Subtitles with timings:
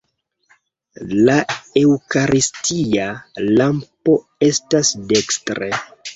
[1.27, 1.35] La
[1.81, 3.07] eŭkaristia
[3.61, 4.17] lampo
[4.51, 5.71] estas dekstre.